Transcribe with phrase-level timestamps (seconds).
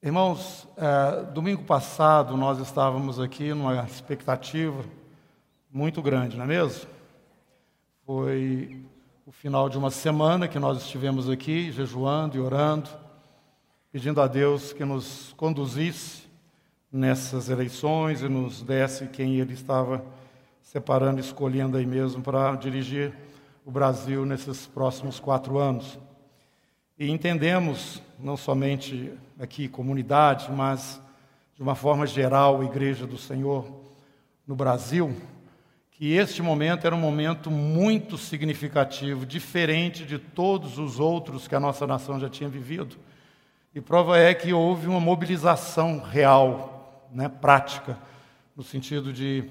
[0.00, 4.84] Irmãos, é, domingo passado nós estávamos aqui numa expectativa
[5.72, 6.88] muito grande, não é mesmo?
[8.06, 8.80] Foi
[9.26, 12.88] o final de uma semana que nós estivemos aqui jejuando e orando,
[13.90, 16.28] pedindo a Deus que nos conduzisse
[16.92, 20.04] nessas eleições e nos desse quem Ele estava
[20.62, 23.12] separando, escolhendo aí mesmo para dirigir
[23.66, 25.98] o Brasil nesses próximos quatro anos.
[26.98, 31.00] E entendemos, não somente aqui comunidade, mas
[31.54, 33.72] de uma forma geral, a Igreja do Senhor
[34.44, 35.14] no Brasil,
[35.92, 41.60] que este momento era um momento muito significativo, diferente de todos os outros que a
[41.60, 42.96] nossa nação já tinha vivido.
[43.72, 47.96] E prova é que houve uma mobilização real, né, prática,
[48.56, 49.44] no sentido de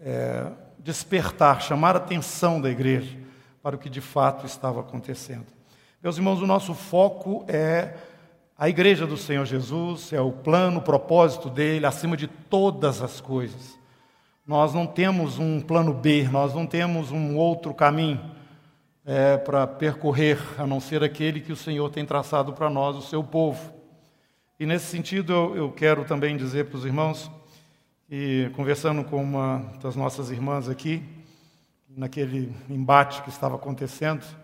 [0.00, 3.18] é, despertar, chamar a atenção da igreja
[3.60, 5.61] para o que de fato estava acontecendo.
[6.02, 7.94] Meus irmãos, o nosso foco é
[8.58, 13.20] a igreja do Senhor Jesus, é o plano, o propósito dele, acima de todas as
[13.20, 13.78] coisas.
[14.44, 18.20] Nós não temos um plano B, nós não temos um outro caminho
[19.06, 23.02] é, para percorrer, a não ser aquele que o Senhor tem traçado para nós, o
[23.02, 23.72] seu povo.
[24.58, 27.30] E nesse sentido, eu, eu quero também dizer para os irmãos,
[28.10, 31.00] e conversando com uma das nossas irmãs aqui,
[31.88, 34.41] naquele embate que estava acontecendo,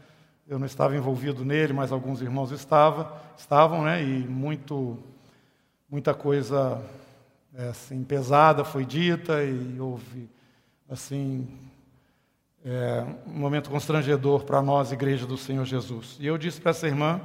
[0.49, 4.03] eu não estava envolvido nele, mas alguns irmãos estavam, estavam, né?
[4.03, 4.99] E muito,
[5.91, 6.83] muita coisa
[7.55, 10.27] é, assim pesada foi dita e houve
[10.89, 11.47] assim
[12.65, 16.17] é, um momento constrangedor para nós, igreja do Senhor Jesus.
[16.19, 17.21] E eu disse para essa irmã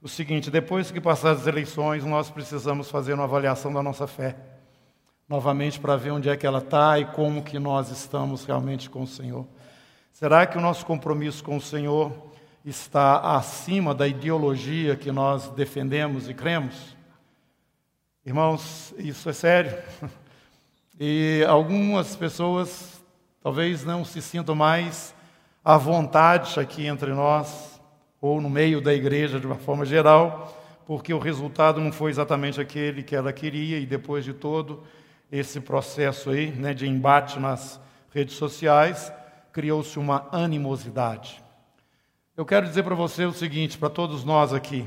[0.00, 4.34] o seguinte: depois que passar as eleições, nós precisamos fazer uma avaliação da nossa fé,
[5.28, 9.02] novamente para ver onde é que ela está e como que nós estamos realmente com
[9.02, 9.46] o Senhor.
[10.10, 12.34] Será que o nosso compromisso com o Senhor
[12.66, 16.96] está acima da ideologia que nós defendemos e cremos?
[18.24, 19.78] Irmãos, isso é sério.
[20.98, 23.02] E algumas pessoas
[23.42, 25.14] talvez não se sintam mais
[25.62, 27.78] à vontade aqui entre nós,
[28.18, 30.56] ou no meio da igreja de uma forma geral,
[30.86, 34.84] porque o resultado não foi exatamente aquele que ela queria, e depois de todo
[35.30, 37.78] esse processo aí, né, de embate nas
[38.10, 39.12] redes sociais,
[39.52, 41.44] criou-se uma animosidade.
[42.36, 44.86] Eu quero dizer para você o seguinte, para todos nós aqui: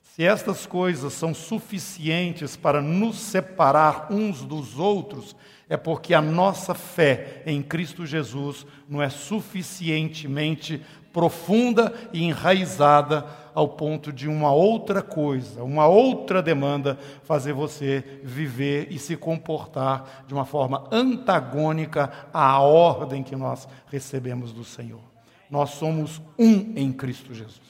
[0.00, 5.36] se estas coisas são suficientes para nos separar uns dos outros,
[5.68, 10.82] é porque a nossa fé em Cristo Jesus não é suficientemente
[11.12, 18.88] profunda e enraizada ao ponto de uma outra coisa, uma outra demanda fazer você viver
[18.90, 25.17] e se comportar de uma forma antagônica à ordem que nós recebemos do Senhor.
[25.50, 27.60] Nós somos um em Cristo Jesus.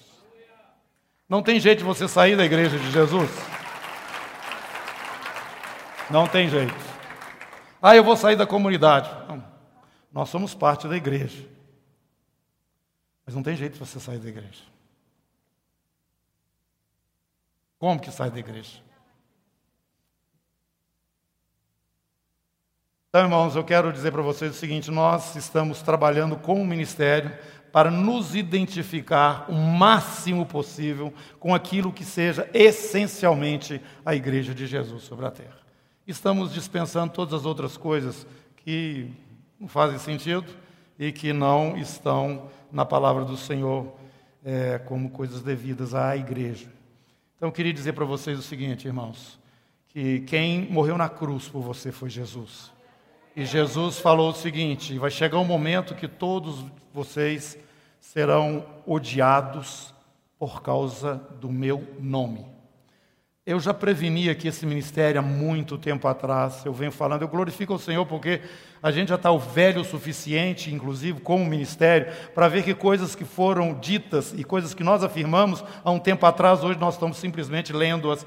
[1.29, 3.31] Não tem jeito de você sair da igreja de Jesus.
[6.11, 6.75] Não tem jeito.
[7.83, 9.11] Ah, eu vou sair da comunidade.
[9.29, 9.45] Não.
[10.11, 11.47] Nós somos parte da igreja.
[13.27, 14.65] Mas não tem jeito de você sair da igreja.
[17.79, 18.83] Como que sai da igreja?
[23.11, 27.39] Então, irmãos, eu quero dizer para vocês o seguinte: nós estamos trabalhando com o ministério
[27.73, 35.03] para nos identificar o máximo possível com aquilo que seja essencialmente a igreja de Jesus
[35.03, 35.59] sobre a terra.
[36.07, 39.11] Estamos dispensando todas as outras coisas que
[39.61, 40.47] não fazem sentido
[40.99, 43.95] e que não estão na palavra do Senhor
[44.45, 46.69] é, como coisas devidas à igreja.
[47.37, 49.39] Então, eu queria dizer para vocês o seguinte, irmãos,
[49.89, 52.73] que quem morreu na cruz por você foi Jesus.
[53.39, 57.57] E Jesus falou o seguinte: vai chegar um momento que todos vocês
[58.01, 59.95] serão odiados
[60.37, 62.45] por causa do meu nome.
[63.47, 66.65] Eu já preveni aqui esse ministério há muito tempo atrás.
[66.65, 68.41] Eu venho falando, eu glorifico o Senhor porque
[68.83, 73.25] a gente já está velho o suficiente, inclusive como ministério, para ver que coisas que
[73.25, 77.73] foram ditas e coisas que nós afirmamos há um tempo atrás, hoje nós estamos simplesmente
[77.73, 78.27] lendo-as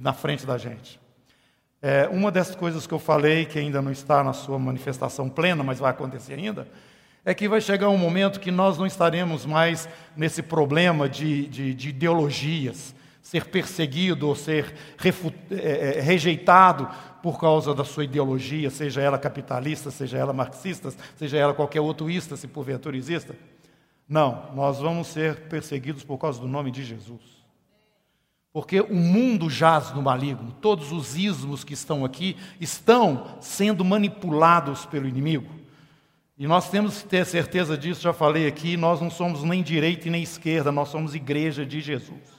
[0.00, 0.98] na frente da gente.
[1.80, 5.62] É, uma dessas coisas que eu falei, que ainda não está na sua manifestação plena,
[5.62, 6.66] mas vai acontecer ainda,
[7.24, 11.74] é que vai chegar um momento que nós não estaremos mais nesse problema de, de,
[11.74, 14.74] de ideologias, ser perseguido ou ser
[15.50, 16.88] é, é, rejeitado
[17.22, 22.10] por causa da sua ideologia, seja ela capitalista, seja ela marxista, seja ela qualquer outro
[22.10, 23.36] ista, se porventura exista.
[24.08, 27.37] Não, nós vamos ser perseguidos por causa do nome de Jesus.
[28.52, 34.86] Porque o mundo jaz no maligno, todos os ismos que estão aqui estão sendo manipulados
[34.86, 35.58] pelo inimigo.
[36.38, 40.06] E nós temos que ter certeza disso, já falei aqui, nós não somos nem direita
[40.06, 42.38] e nem esquerda, nós somos igreja de Jesus.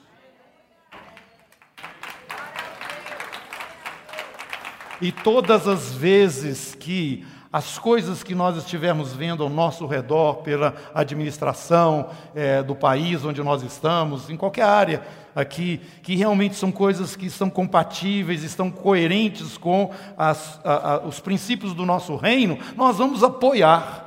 [5.01, 10.75] E todas as vezes que as coisas que nós estivermos vendo ao nosso redor, pela
[10.93, 15.01] administração é, do país onde nós estamos, em qualquer área
[15.35, 21.19] aqui, que realmente são coisas que são compatíveis, estão coerentes com as, a, a, os
[21.19, 24.05] princípios do nosso reino, nós vamos apoiar.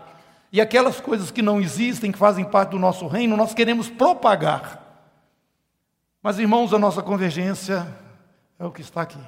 [0.52, 4.80] E aquelas coisas que não existem, que fazem parte do nosso reino, nós queremos propagar.
[6.22, 7.88] Mas, irmãos, a nossa convergência
[8.56, 9.18] é o que está aqui.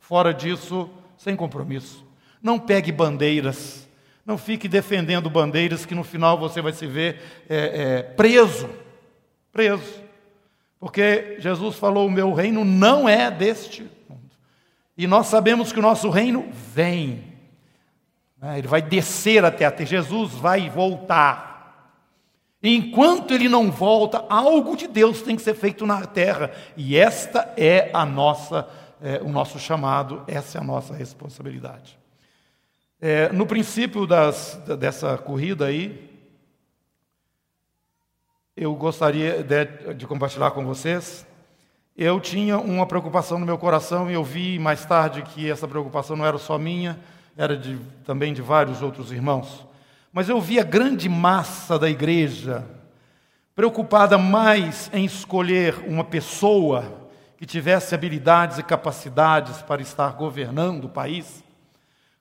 [0.00, 2.07] Fora disso, sem compromisso.
[2.42, 3.88] Não pegue bandeiras.
[4.24, 8.68] Não fique defendendo bandeiras que no final você vai se ver é, é, preso.
[9.50, 10.02] Preso.
[10.78, 14.30] Porque Jesus falou: o meu reino não é deste mundo.
[14.96, 17.24] E nós sabemos que o nosso reino vem.
[18.40, 18.58] Né?
[18.58, 19.88] Ele vai descer até a terra.
[19.88, 21.48] Jesus vai voltar.
[22.62, 26.50] Enquanto ele não volta, algo de Deus tem que ser feito na terra.
[26.76, 28.68] E esta é a nossa,
[29.00, 31.97] é, o nosso chamado, essa é a nossa responsabilidade.
[33.00, 36.08] É, no princípio das, dessa corrida aí,
[38.56, 41.24] eu gostaria de, de compartilhar com vocês.
[41.96, 46.16] Eu tinha uma preocupação no meu coração e eu vi mais tarde que essa preocupação
[46.16, 46.98] não era só minha,
[47.36, 49.64] era de, também de vários outros irmãos.
[50.12, 52.64] Mas eu vi a grande massa da igreja
[53.54, 60.88] preocupada mais em escolher uma pessoa que tivesse habilidades e capacidades para estar governando o
[60.88, 61.44] país,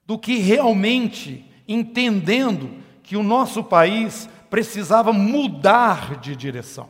[0.07, 6.89] do que realmente entendendo que o nosso país precisava mudar de direção.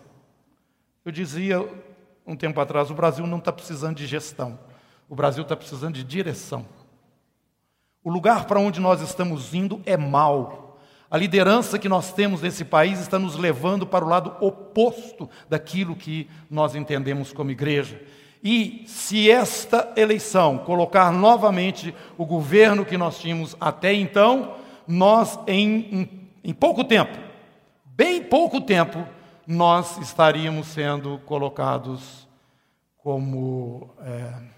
[1.04, 1.68] Eu dizia
[2.25, 4.60] um tempo atrás: o Brasil não está precisando de gestão,
[5.10, 6.66] o Brasil está precisando de direção.
[8.04, 10.80] O lugar para onde nós estamos indo é mal.
[11.10, 15.96] A liderança que nós temos nesse país está nos levando para o lado oposto daquilo
[15.96, 18.02] que nós entendemos como igreja.
[18.44, 24.56] E se esta eleição colocar novamente o governo que nós tínhamos até então,
[24.88, 27.18] nós, em, em, pouco tempo,
[27.86, 29.06] bem pouco tempo,
[29.45, 32.28] nós estaríamos sendo colocados
[32.98, 33.89] como.
[34.01, 34.57] É,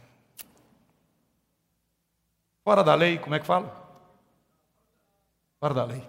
[2.63, 3.73] Fora da lei, como é que fala?
[5.59, 6.07] Fora da lei.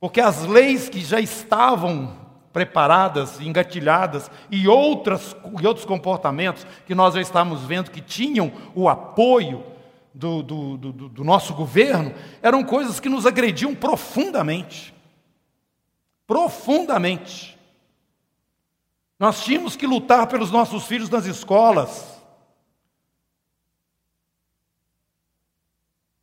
[0.00, 7.14] Porque as leis que já estavam preparadas, engatilhadas, e, outras, e outros comportamentos que nós
[7.14, 9.64] já estamos vendo que tinham o apoio
[10.14, 14.94] do, do, do, do nosso governo, eram coisas que nos agrediam profundamente.
[16.26, 17.56] Profundamente.
[19.18, 22.18] Nós tínhamos que lutar pelos nossos filhos nas escolas.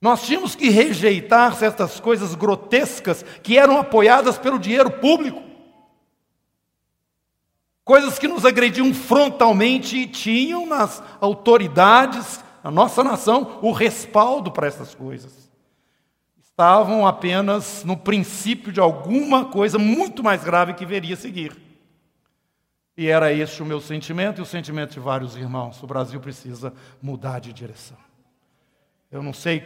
[0.01, 5.41] Nós tínhamos que rejeitar certas coisas grotescas que eram apoiadas pelo dinheiro público.
[7.85, 14.65] Coisas que nos agrediam frontalmente e tinham nas autoridades, na nossa nação, o respaldo para
[14.65, 15.51] essas coisas.
[16.41, 21.55] Estavam apenas no princípio de alguma coisa muito mais grave que veria seguir.
[22.97, 25.83] E era este o meu sentimento e o sentimento de vários irmãos.
[25.83, 27.97] O Brasil precisa mudar de direção.
[29.11, 29.63] Eu não sei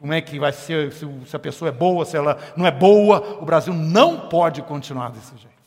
[0.00, 3.38] como é que vai ser, se, a pessoa é boa, se ela não é boa.
[3.40, 5.59] O Brasil não pode continuar desse jeito.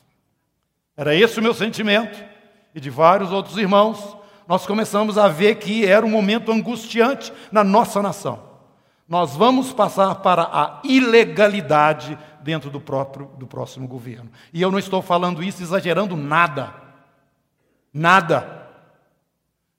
[0.96, 2.24] Era esse o meu sentimento
[2.74, 4.18] e de vários outros irmãos.
[4.48, 8.52] Nós começamos a ver que era um momento angustiante na nossa nação.
[9.08, 14.30] Nós vamos passar para a ilegalidade dentro do próprio do próximo governo.
[14.52, 16.74] E eu não estou falando isso exagerando nada.
[17.94, 18.64] Nada.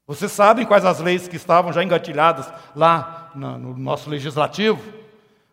[0.06, 4.82] Vocês sabem quais as leis que estavam já engatilhadas lá no nosso legislativo?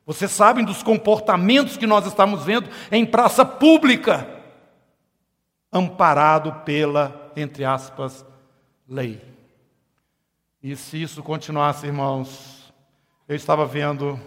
[0.05, 4.27] Vocês sabem dos comportamentos que nós estamos vendo em praça pública,
[5.71, 8.25] amparado pela, entre aspas,
[8.87, 9.21] lei.
[10.61, 12.73] E se isso continuasse, irmãos,
[13.27, 14.19] eu estava vendo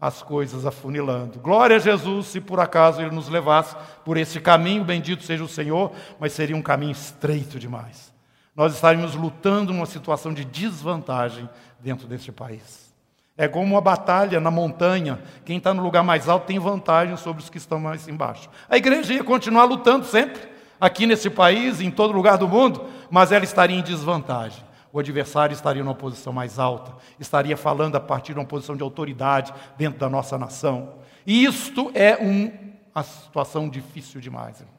[0.00, 1.40] as coisas afunilando.
[1.40, 5.48] Glória a Jesus se por acaso ele nos levasse por esse caminho, bendito seja o
[5.48, 8.16] Senhor, mas seria um caminho estreito demais
[8.58, 12.92] nós estaríamos lutando numa situação de desvantagem dentro deste país.
[13.36, 15.20] É como uma batalha na montanha.
[15.44, 18.50] Quem está no lugar mais alto tem vantagem sobre os que estão mais embaixo.
[18.68, 20.42] A igreja ia continuar lutando sempre,
[20.80, 24.62] aqui nesse país, em todo lugar do mundo, mas ela estaria em desvantagem.
[24.92, 28.82] O adversário estaria numa posição mais alta, estaria falando a partir de uma posição de
[28.82, 30.94] autoridade dentro da nossa nação.
[31.26, 32.50] E isto é um,
[32.94, 34.78] uma situação difícil demais, irmãos.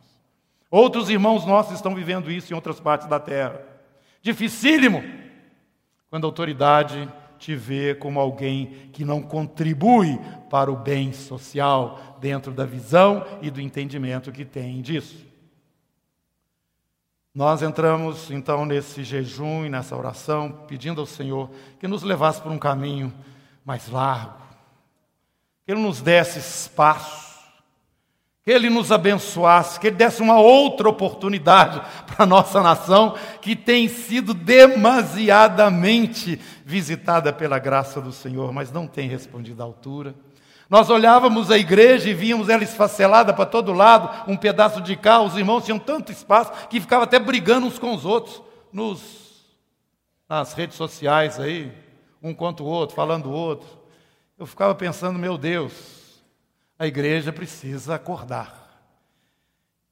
[0.72, 3.62] Outros irmãos nossos estão vivendo isso em outras partes da terra.
[4.22, 5.04] Dificílimo
[6.10, 12.52] quando a autoridade te vê como alguém que não contribui para o bem social dentro
[12.52, 15.29] da visão e do entendimento que tem disso.
[17.40, 22.52] Nós entramos então nesse jejum e nessa oração, pedindo ao Senhor que nos levasse por
[22.52, 23.14] um caminho
[23.64, 24.42] mais largo,
[25.66, 27.40] que Ele nos desse espaço,
[28.44, 33.56] que Ele nos abençoasse, que Ele desse uma outra oportunidade para a nossa nação, que
[33.56, 40.14] tem sido demasiadamente visitada pela graça do Senhor, mas não tem respondido à altura.
[40.70, 45.20] Nós olhávamos a igreja e víamos ela esfacelada para todo lado, um pedaço de cá,
[45.20, 48.40] os irmãos tinham tanto espaço que ficava até brigando uns com os outros
[48.72, 49.48] nos,
[50.30, 51.72] nas redes sociais aí,
[52.22, 53.68] um contra o outro, falando o outro.
[54.38, 56.22] Eu ficava pensando, meu Deus,
[56.78, 58.60] a igreja precisa acordar.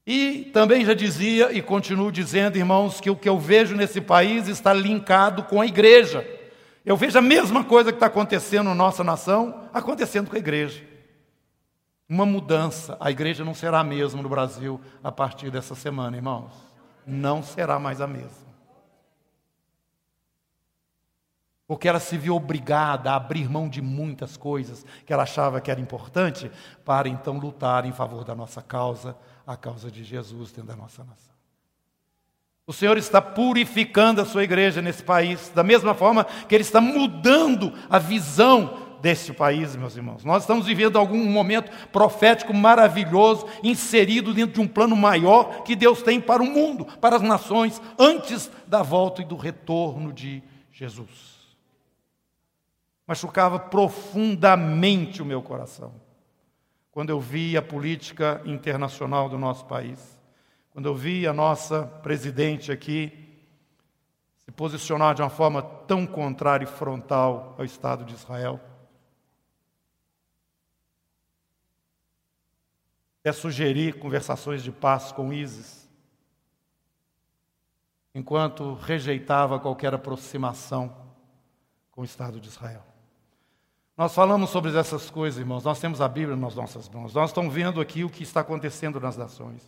[0.05, 4.47] E também já dizia e continuo dizendo, irmãos, que o que eu vejo nesse país
[4.47, 6.36] está linkado com a igreja.
[6.87, 10.87] Eu vejo a mesma coisa que está acontecendo na nossa nação, acontecendo com a igreja.
[12.07, 12.95] Uma mudança.
[13.01, 16.53] A igreja não será a mesma no Brasil a partir dessa semana, irmãos.
[17.05, 18.47] Não será mais a mesma.
[21.67, 25.69] Porque ela se viu obrigada a abrir mão de muitas coisas que ela achava que
[25.69, 26.49] era importante,
[26.85, 29.13] para então lutar em favor da nossa causa,
[29.45, 31.36] a causa de Jesus dentro da nossa nação.
[32.69, 36.81] O Senhor está purificando a sua igreja nesse país, da mesma forma que Ele está
[36.81, 40.25] mudando a visão desse país, meus irmãos.
[40.25, 46.01] Nós estamos vivendo algum momento profético maravilhoso, inserido dentro de um plano maior que Deus
[46.01, 51.37] tem para o mundo, para as nações, antes da volta e do retorno de Jesus.
[53.07, 55.93] Machucava profundamente o meu coração
[56.91, 60.16] quando eu vi a política internacional do nosso país
[60.77, 63.11] quando eu vi a nossa presidente aqui
[64.45, 68.59] se posicionar de uma forma tão contrária e frontal ao Estado de Israel.
[73.23, 75.89] É sugerir conversações de paz com ISIS,
[78.13, 80.95] enquanto rejeitava qualquer aproximação
[81.89, 82.85] com o Estado de Israel.
[83.97, 85.63] Nós falamos sobre essas coisas, irmãos.
[85.63, 87.15] Nós temos a Bíblia nas nossas mãos.
[87.15, 89.67] Nós estamos vendo aqui o que está acontecendo nas nações.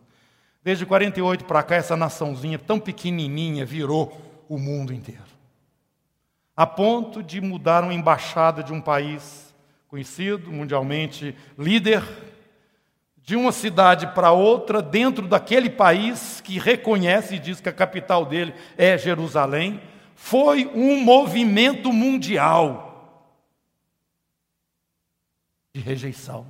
[0.62, 5.24] Desde 48 para cá, essa naçãozinha tão pequenininha virou o mundo inteiro.
[6.56, 9.54] A ponto de mudar uma embaixada de um país
[9.88, 12.04] conhecido, mundialmente líder,
[13.18, 18.26] de uma cidade para outra, dentro daquele país que reconhece e diz que a capital
[18.26, 19.80] dele é Jerusalém,
[20.16, 22.90] foi um movimento mundial
[25.74, 26.46] de rejeição.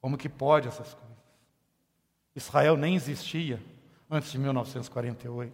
[0.00, 1.07] Como que pode essas coisas?
[2.38, 3.62] Israel nem existia
[4.10, 5.52] antes de 1948.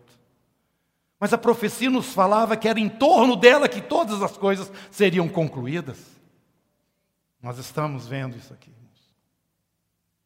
[1.19, 5.29] Mas a profecia nos falava que era em torno dela que todas as coisas seriam
[5.29, 5.99] concluídas.
[7.43, 8.73] Nós estamos vendo isso aqui.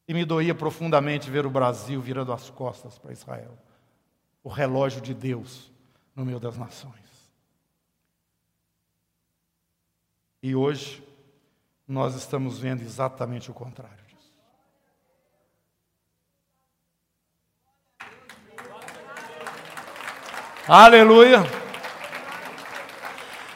[0.06, 3.56] E me doía profundamente ver o Brasil virando as costas para Israel
[4.42, 5.70] o relógio de Deus
[6.16, 6.94] no meio das nações.
[10.42, 11.06] E hoje,
[11.86, 14.07] nós estamos vendo exatamente o contrário.
[20.70, 21.38] Aleluia.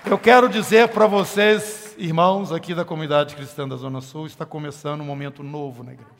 [0.07, 5.03] Eu quero dizer para vocês, irmãos aqui da comunidade cristã da Zona Sul, está começando
[5.03, 6.11] um momento novo na igreja.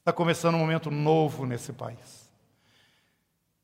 [0.00, 2.28] Está começando um momento novo nesse país.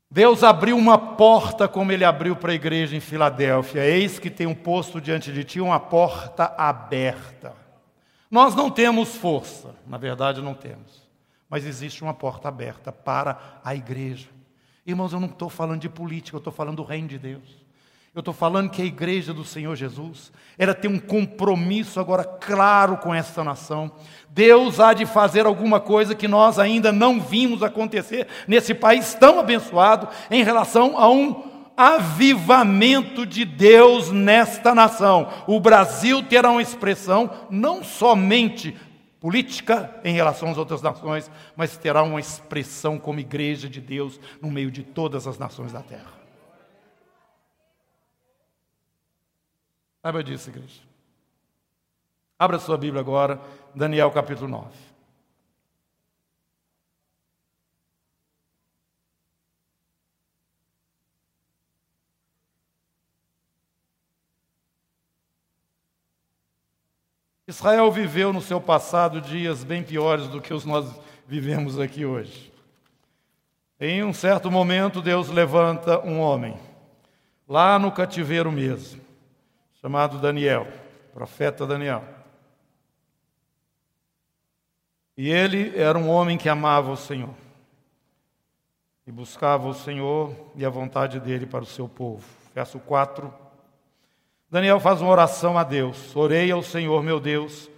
[0.09, 3.85] Deus abriu uma porta como ele abriu para a igreja em Filadélfia.
[3.85, 7.53] Eis que tem um posto diante de ti, uma porta aberta.
[8.31, 11.03] Nós não temos força, na verdade não temos,
[11.51, 14.29] mas existe uma porta aberta para a igreja.
[14.85, 17.63] Irmãos, eu não estou falando de política, eu estou falando do reino de Deus.
[18.15, 22.99] Eu estou falando que a igreja do Senhor Jesus, ela tem um compromisso agora claro
[22.99, 23.91] com essa nação.
[24.29, 29.41] Deus há de fazer alguma coisa que nós ainda não vimos acontecer nesse país tão
[29.41, 35.29] abençoado em relação a um avivamento de Deus nesta nação.
[35.47, 38.77] O Brasil terá uma expressão não somente
[39.23, 44.51] política em relação às outras nações, mas terá uma expressão como igreja de Deus no
[44.51, 46.13] meio de todas as nações da terra.
[50.03, 50.81] Saiba disso, igreja.
[52.37, 53.41] Abra sua Bíblia agora,
[53.73, 54.92] Daniel capítulo 9.
[67.53, 72.51] Israel viveu no seu passado dias bem piores do que os nós vivemos aqui hoje.
[73.79, 76.59] Em um certo momento, Deus levanta um homem,
[77.47, 79.03] lá no cativeiro mesmo,
[79.83, 80.67] chamado Daniel,
[81.13, 82.03] profeta Daniel.
[85.15, 87.35] E ele era um homem que amava o Senhor.
[89.07, 92.25] e buscava o Senhor e a vontade dele para o seu povo.
[92.55, 93.42] Verso 4.
[94.53, 96.15] Daniel faz uma oração a Deus.
[96.15, 97.71] Orei ao Senhor, meu Deus.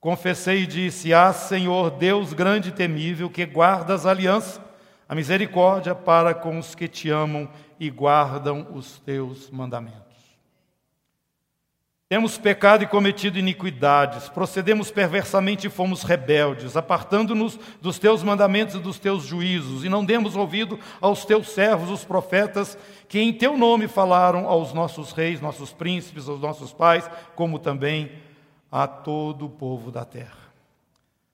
[0.00, 4.64] Confessei e disse: Ah, Senhor, Deus grande e temível, que guardas a aliança,
[5.06, 7.46] a misericórdia para com os que te amam
[7.78, 10.05] e guardam os teus mandamentos.
[12.08, 18.78] Temos pecado e cometido iniquidades, procedemos perversamente e fomos rebeldes, apartando-nos dos teus mandamentos e
[18.78, 23.58] dos teus juízos, e não demos ouvido aos teus servos, os profetas, que em teu
[23.58, 28.12] nome falaram aos nossos reis, nossos príncipes, aos nossos pais, como também
[28.70, 30.46] a todo o povo da terra.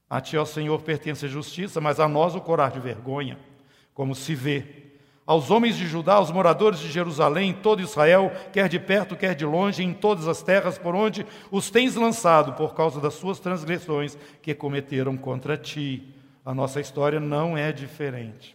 [0.08, 3.38] A ti, ó Senhor, pertence a justiça, mas a nós o corar de vergonha,
[3.92, 4.81] como se vê
[5.32, 9.34] aos homens de Judá, aos moradores de Jerusalém, em todo Israel, quer de perto, quer
[9.34, 13.40] de longe, em todas as terras por onde os tens lançado por causa das suas
[13.40, 16.14] transgressões que cometeram contra ti.
[16.44, 18.54] A nossa história não é diferente.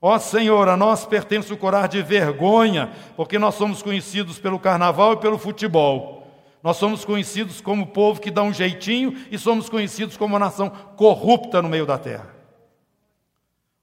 [0.00, 5.14] Ó Senhor, a nós pertence o corar de vergonha, porque nós somos conhecidos pelo carnaval
[5.14, 6.28] e pelo futebol.
[6.62, 10.70] Nós somos conhecidos como povo que dá um jeitinho e somos conhecidos como uma nação
[10.96, 12.33] corrupta no meio da terra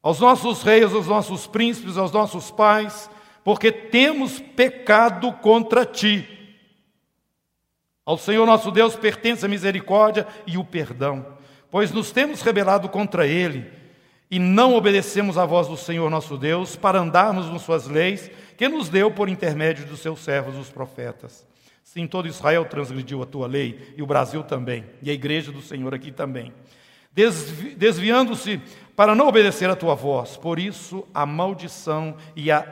[0.02, 3.10] aos nossos reis, aos nossos príncipes, aos nossos pais,
[3.44, 6.28] porque temos pecado contra ti.
[8.06, 11.26] Ao Senhor nosso Deus pertence a misericórdia e o perdão,
[11.70, 13.82] pois nos temos rebelado contra Ele
[14.32, 18.70] e não obedecemos à voz do Senhor nosso Deus para andarmos nas suas leis, que
[18.70, 21.46] nos deu por intermédio dos seus servos, os profetas.
[21.84, 25.62] Sim, todo Israel transgrediu a tua lei, e o Brasil também, e a igreja do
[25.62, 26.54] Senhor aqui também.
[27.14, 28.62] Desvi Desviando-se
[29.02, 30.38] para não obedecer a tua voz.
[30.38, 32.64] Por isso, a maldição e a,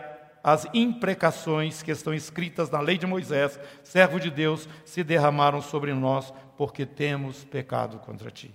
[0.43, 5.91] as imprecações que estão escritas na lei de Moisés, servo de Deus, se derramaram sobre
[5.91, 8.53] nós, porque temos pecado contra ti.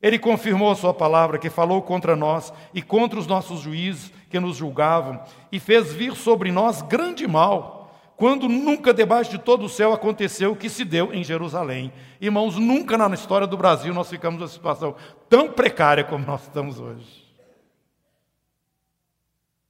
[0.00, 4.38] Ele confirmou a sua palavra, que falou contra nós e contra os nossos juízes que
[4.38, 5.20] nos julgavam,
[5.50, 7.73] e fez vir sobre nós grande mal
[8.16, 11.92] quando nunca debaixo de todo o céu aconteceu o que se deu em Jerusalém.
[12.20, 14.94] Irmãos, nunca na história do Brasil nós ficamos numa situação
[15.28, 17.24] tão precária como nós estamos hoje.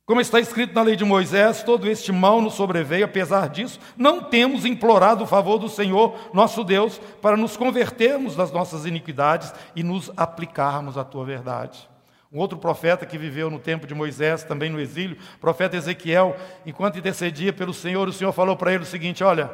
[0.06, 4.22] Como está escrito na lei de Moisés, todo este mal nos sobreveio, apesar disso, não
[4.22, 9.82] temos implorado o favor do Senhor, nosso Deus, para nos convertermos das nossas iniquidades e
[9.82, 11.88] nos aplicarmos à tua verdade.
[12.34, 16.98] Um outro profeta que viveu no tempo de Moisés, também no exílio, profeta Ezequiel, enquanto
[16.98, 19.52] intercedia pelo Senhor, o Senhor falou para ele o seguinte: Olha,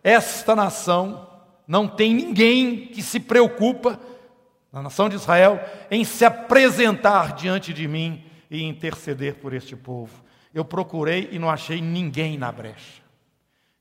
[0.00, 1.28] esta nação
[1.66, 3.98] não tem ninguém que se preocupa,
[4.72, 10.22] na nação de Israel, em se apresentar diante de mim e interceder por este povo.
[10.54, 13.02] Eu procurei e não achei ninguém na brecha.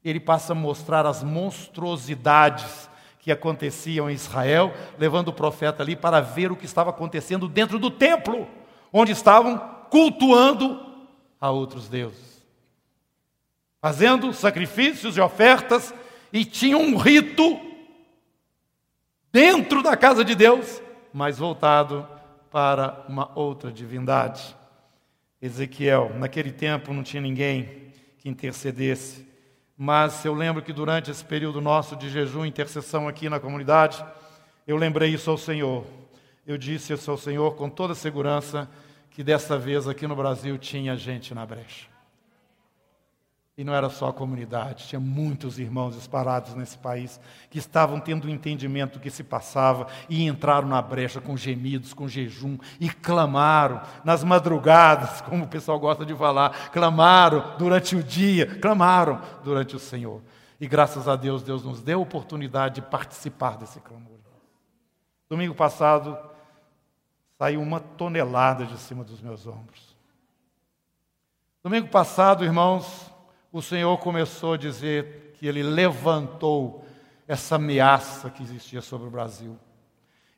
[0.04, 6.22] Ele passa a mostrar as monstruosidades que aconteciam em Israel, levando o profeta ali para
[6.22, 8.48] ver o que estava acontecendo dentro do templo,
[8.92, 9.58] onde estavam
[9.90, 10.80] cultuando
[11.40, 12.46] a outros deuses,
[13.82, 15.94] fazendo sacrifícios e ofertas,
[16.32, 17.60] e tinham um rito
[19.32, 20.82] dentro da casa de Deus,
[21.14, 22.08] mas voltado
[22.52, 24.56] para uma outra divindade.
[25.42, 29.29] Ezequiel, naquele tempo não tinha ninguém que intercedesse
[29.82, 34.04] mas eu lembro que durante esse período nosso de jejum e intercessão aqui na comunidade,
[34.68, 35.86] eu lembrei isso ao Senhor.
[36.46, 38.70] Eu disse isso ao Senhor com toda segurança
[39.10, 41.88] que dessa vez aqui no Brasil tinha gente na brecha.
[43.60, 47.20] E não era só a comunidade, tinha muitos irmãos espalhados nesse país
[47.50, 51.94] que estavam tendo um entendimento do que se passava e entraram na brecha com gemidos,
[51.94, 58.02] com jejum e clamaram nas madrugadas, como o pessoal gosta de falar, clamaram durante o
[58.02, 60.22] dia, clamaram durante o Senhor.
[60.58, 64.20] E graças a Deus, Deus nos deu a oportunidade de participar desse clamor.
[65.28, 66.18] Domingo passado,
[67.38, 69.98] saiu uma tonelada de cima dos meus ombros.
[71.62, 73.10] Domingo passado, irmãos,
[73.52, 76.86] o Senhor começou a dizer que ele levantou
[77.28, 79.58] essa ameaça que existia sobre o Brasil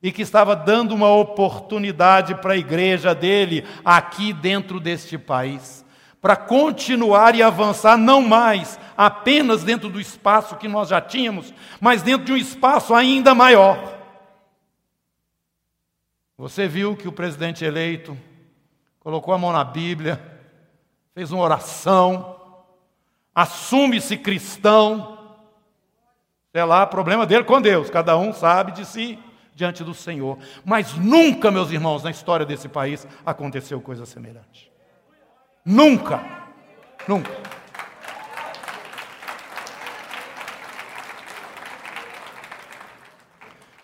[0.01, 5.85] e que estava dando uma oportunidade para a igreja dele aqui dentro deste país,
[6.19, 12.01] para continuar e avançar não mais apenas dentro do espaço que nós já tínhamos, mas
[12.01, 13.99] dentro de um espaço ainda maior.
[16.37, 18.17] Você viu que o presidente eleito
[18.99, 20.19] colocou a mão na Bíblia,
[21.13, 22.40] fez uma oração,
[23.33, 25.17] assume-se cristão,
[26.51, 29.17] sei lá, problema dele com Deus, cada um sabe de si
[29.55, 30.37] diante do Senhor.
[30.65, 34.71] Mas nunca, meus irmãos, na história desse país aconteceu coisa semelhante.
[35.63, 36.23] Nunca,
[37.07, 37.31] nunca.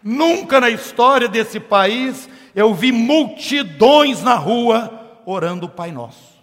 [0.03, 6.36] Nunca na história desse país eu vi multidões na rua orando o Pai Nosso.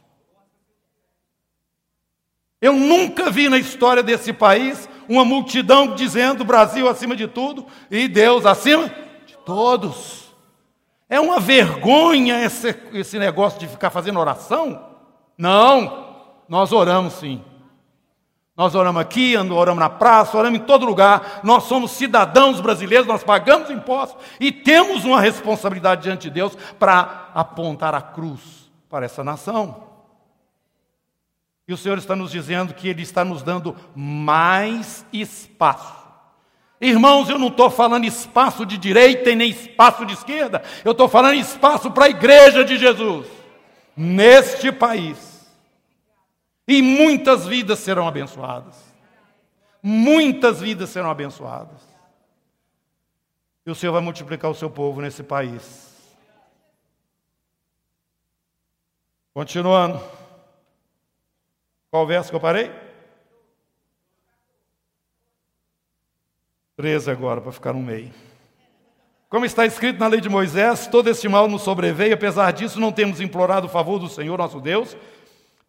[2.65, 8.09] Eu nunca vi na história desse país uma multidão dizendo Brasil acima de tudo e
[8.09, 8.89] Deus acima
[9.27, 10.35] de todos.
[11.07, 14.83] É uma vergonha esse, esse negócio de ficar fazendo oração?
[15.37, 16.17] Não,
[16.49, 17.45] nós oramos sim.
[18.57, 21.41] Nós oramos aqui, oramos na praça, oramos em todo lugar.
[21.45, 27.29] Nós somos cidadãos brasileiros, nós pagamos impostos e temos uma responsabilidade diante de Deus para
[27.35, 28.41] apontar a cruz
[28.89, 29.94] para essa nação.
[31.67, 36.05] E o Senhor está nos dizendo que Ele está nos dando mais espaço.
[36.81, 41.09] Irmãos, eu não estou falando espaço de direita e nem espaço de esquerda, eu estou
[41.09, 43.27] falando espaço para a igreja de Jesus,
[43.97, 45.35] neste país.
[46.67, 48.77] E muitas vidas serão abençoadas.
[49.83, 51.81] Muitas vidas serão abençoadas.
[53.67, 55.95] E o Senhor vai multiplicar o seu povo nesse país.
[59.33, 60.24] Continuando.
[61.95, 62.73] Qual verso que eu parei?
[66.77, 68.11] 13 agora, para ficar no meio.
[69.29, 72.91] Como está escrito na lei de Moisés, todo este mal nos sobreveio, apesar disso, não
[72.91, 74.97] temos implorado o favor do Senhor nosso Deus,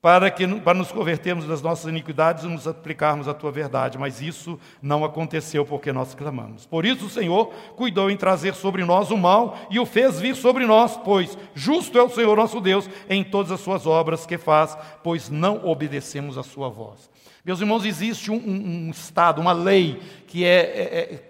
[0.05, 3.97] para, que, para nos convertermos das nossas iniquidades e nos aplicarmos à tua verdade.
[3.97, 6.63] Mas isso não aconteceu porque nós clamamos.
[6.63, 10.35] Por isso o Senhor cuidou em trazer sobre nós o mal e o fez vir
[10.35, 14.37] sobre nós, pois justo é o Senhor nosso Deus em todas as suas obras que
[14.37, 17.09] faz, pois não obedecemos a sua voz.
[17.43, 20.83] Meus irmãos, existe um, um, um Estado, uma lei, que é, é,
[21.15, 21.23] é,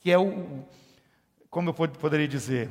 [0.00, 0.60] que é o.
[1.50, 2.70] Como eu poderia dizer?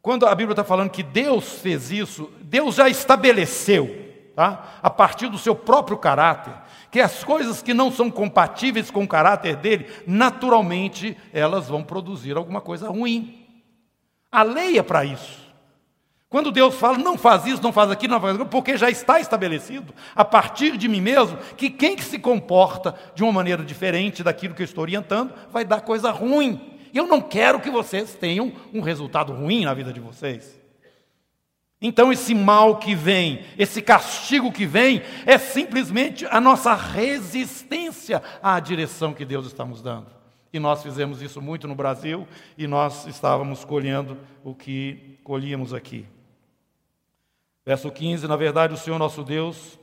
[0.00, 4.03] Quando a Bíblia está falando que Deus fez isso, Deus já estabeleceu
[4.34, 4.78] tá?
[4.82, 6.52] a partir do seu próprio caráter,
[6.90, 12.36] que as coisas que não são compatíveis com o caráter dele, naturalmente elas vão produzir
[12.36, 13.46] alguma coisa ruim.
[14.30, 15.44] A lei é para isso.
[16.28, 19.20] Quando Deus fala, não faz isso, não faz aquilo, não faz aquilo, porque já está
[19.20, 24.20] estabelecido, a partir de mim mesmo, que quem que se comporta de uma maneira diferente
[24.20, 26.80] daquilo que eu estou orientando, vai dar coisa ruim.
[26.92, 30.63] Eu não quero que vocês tenham um resultado ruim na vida de vocês.
[31.86, 38.58] Então, esse mal que vem, esse castigo que vem, é simplesmente a nossa resistência à
[38.58, 40.06] direção que Deus está nos dando.
[40.50, 46.06] E nós fizemos isso muito no Brasil e nós estávamos colhendo o que colhíamos aqui.
[47.66, 49.78] Verso 15: Na verdade, o Senhor nosso Deus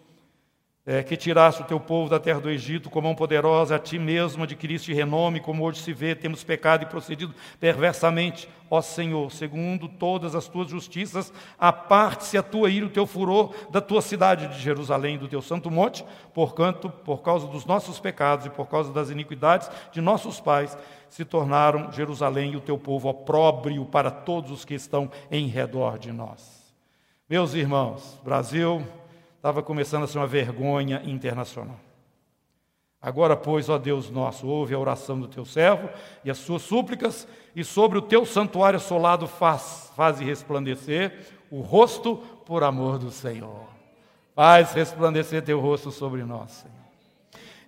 [0.83, 3.99] é, que tiraste o teu povo da terra do Egito, com mão poderosa, a ti
[3.99, 8.49] mesmo adquiriste renome, como hoje se vê, temos pecado e procedido perversamente.
[8.69, 13.79] Ó Senhor, segundo todas as tuas justiças, aparte-se a tua ira, o teu furor da
[13.79, 18.49] tua cidade de Jerusalém, do teu santo monte, porquanto, por causa dos nossos pecados e
[18.49, 20.75] por causa das iniquidades de nossos pais,
[21.09, 25.99] se tornaram Jerusalém e o teu povo opróbrio para todos os que estão em redor
[25.99, 26.73] de nós.
[27.29, 28.81] Meus irmãos, Brasil,
[29.41, 31.79] estava começando a ser uma vergonha internacional.
[33.01, 35.89] Agora, pois, ó Deus nosso, ouve a oração do teu servo
[36.23, 41.17] e as suas súplicas, e sobre o teu santuário assolado faz, faze resplandecer
[41.49, 43.65] o rosto por amor do Senhor.
[44.35, 46.80] Faz resplandecer teu rosto sobre nós, Senhor.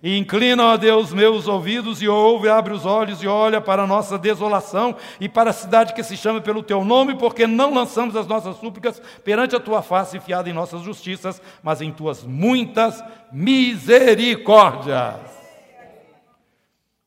[0.04, 3.86] E inclina, ó Deus, meus ouvidos e ouve, abre os olhos e olha para a
[3.86, 8.14] nossa desolação e para a cidade que se chama pelo teu nome, porque não lançamos
[8.14, 13.02] as nossas súplicas perante a tua face enfiada em nossas justiças, mas em tuas muitas
[13.32, 15.22] misericórdias.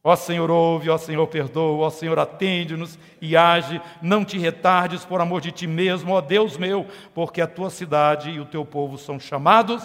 [0.03, 5.21] Ó Senhor, ouve, ó Senhor, perdoa, ó Senhor, atende-nos e age, não te retardes por
[5.21, 8.97] amor de ti mesmo, ó Deus meu, porque a tua cidade e o teu povo
[8.97, 9.83] são chamados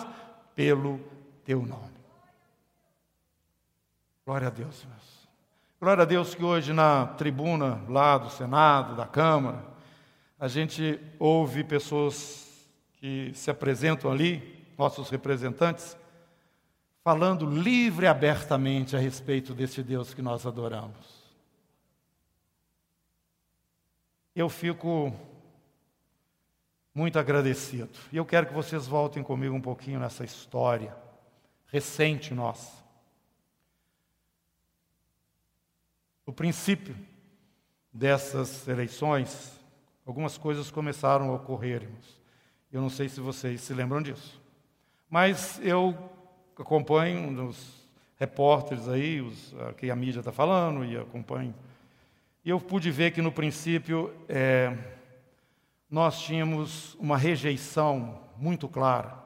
[0.56, 0.98] pelo
[1.44, 1.91] teu nome.
[4.24, 5.28] Glória a Deus, meus.
[5.80, 9.64] Glória a Deus que hoje na tribuna lá do Senado, da Câmara,
[10.38, 15.96] a gente ouve pessoas que se apresentam ali, nossos representantes,
[17.02, 21.20] falando livre e abertamente a respeito desse Deus que nós adoramos.
[24.36, 25.12] Eu fico
[26.94, 27.98] muito agradecido.
[28.12, 30.96] E eu quero que vocês voltem comigo um pouquinho nessa história
[31.66, 32.81] recente nossa.
[36.32, 36.96] O princípio
[37.92, 39.52] dessas eleições,
[40.06, 41.86] algumas coisas começaram a ocorrer.
[42.72, 44.40] Eu não sei se vocês se lembram disso.
[45.10, 45.94] Mas eu
[46.58, 51.54] acompanho os repórteres aí, os, que a mídia está falando, e acompanho.
[52.42, 54.74] E eu pude ver que no princípio é,
[55.90, 59.18] nós tínhamos uma rejeição muito clara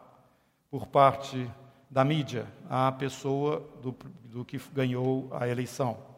[0.69, 1.49] por parte
[1.89, 6.16] da mídia à pessoa do, do que ganhou a eleição.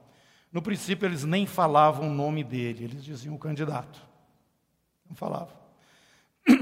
[0.59, 4.03] No princípio, eles nem falavam o nome dele, eles diziam o candidato.
[5.09, 5.55] Não falavam.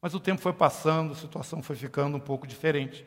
[0.00, 3.06] Mas o tempo foi passando, a situação foi ficando um pouco diferente.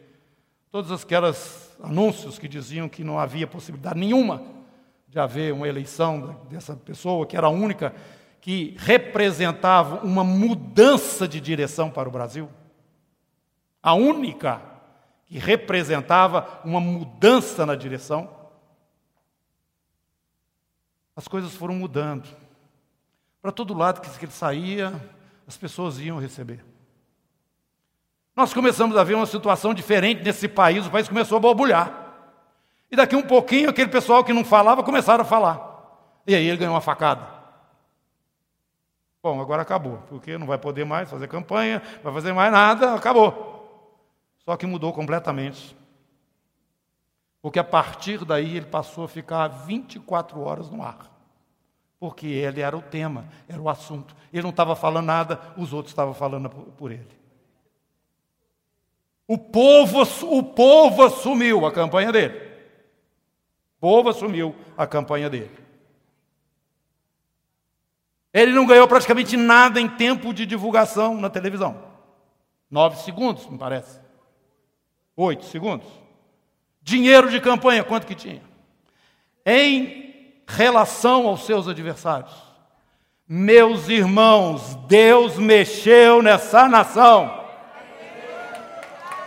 [0.72, 4.44] Todos aqueles anúncios que diziam que não havia possibilidade nenhuma
[5.08, 7.96] de haver uma eleição dessa pessoa, que era a única
[8.40, 12.48] que representava uma mudança de direção para o Brasil,
[13.82, 14.62] a única
[15.26, 18.43] que representava uma mudança na direção,
[21.16, 22.28] as coisas foram mudando.
[23.42, 24.94] Para todo lado que ele saía,
[25.48, 26.64] as pessoas iam receber.
[28.36, 31.94] Nós começamos a ver uma situação diferente nesse país, o país começou a borbulhar.
[32.90, 35.74] E daqui um pouquinho, aquele pessoal que não falava começaram a falar.
[36.26, 37.28] E aí ele ganhou uma facada.
[39.22, 42.94] Bom, agora acabou, porque não vai poder mais fazer campanha, não vai fazer mais nada,
[42.94, 43.52] acabou.
[44.44, 45.76] Só que mudou completamente.
[47.44, 51.12] Porque a partir daí ele passou a ficar 24 horas no ar.
[52.00, 54.16] Porque ele era o tema, era o assunto.
[54.32, 57.06] Ele não estava falando nada, os outros estavam falando por ele.
[59.28, 62.34] O povo, o povo assumiu a campanha dele.
[63.78, 65.52] O povo assumiu a campanha dele.
[68.34, 71.84] Ele não ganhou praticamente nada em tempo de divulgação na televisão.
[72.72, 74.00] Nove segundos, me parece.
[75.18, 76.03] Oito segundos.
[76.84, 78.42] Dinheiro de campanha, quanto que tinha?
[79.46, 80.14] Em
[80.46, 82.32] relação aos seus adversários.
[83.28, 87.42] Meus irmãos, Deus mexeu nessa nação.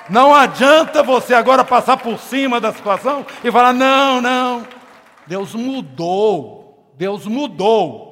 [0.09, 4.67] Não adianta você agora passar por cima da situação e falar: não, não.
[5.27, 6.93] Deus mudou.
[6.97, 8.07] Deus mudou.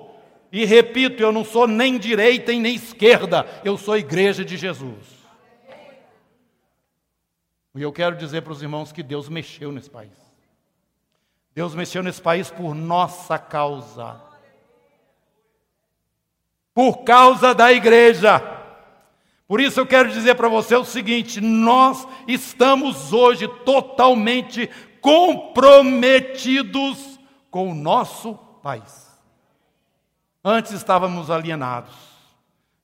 [0.50, 5.13] E repito, eu não sou nem direita e nem esquerda, eu sou igreja de Jesus.
[7.74, 10.12] E eu quero dizer para os irmãos que Deus mexeu nesse país.
[11.54, 14.20] Deus mexeu nesse país por nossa causa.
[16.72, 18.40] Por causa da igreja.
[19.46, 24.68] Por isso eu quero dizer para você o seguinte: nós estamos hoje totalmente
[25.00, 29.04] comprometidos com o nosso país.
[30.42, 31.94] Antes estávamos alienados,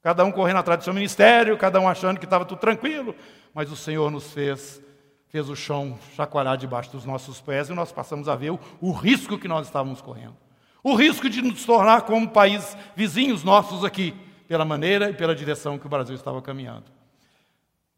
[0.03, 3.15] cada um correndo atrás do seu ministério, cada um achando que estava tudo tranquilo,
[3.55, 4.83] mas o Senhor nos fez,
[5.29, 8.93] fez o chão chacoalhar debaixo dos nossos pés e nós passamos a ver o, o
[8.93, 10.37] risco que nós estávamos correndo.
[10.83, 14.15] O risco de nos tornar como país vizinhos nossos aqui,
[14.49, 17.00] pela maneira e pela direção que o Brasil estava caminhando.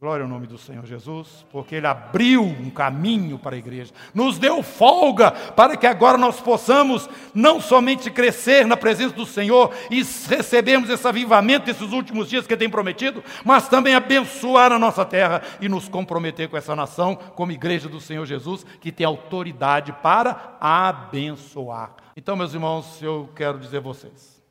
[0.02, 4.36] Glória ao nome do Senhor Jesus, porque Ele abriu um caminho para a igreja, nos
[4.36, 10.02] deu folga para que agora nós possamos não somente crescer na presença do Senhor e
[10.28, 15.04] recebermos esse avivamento desses últimos dias que Ele tem prometido, mas também abençoar a nossa
[15.04, 19.92] terra e nos comprometer com essa nação, como igreja do Senhor Jesus, que tem autoridade
[20.02, 21.94] para abençoar.
[22.16, 24.42] Então, meus irmãos, eu quero dizer a vocês,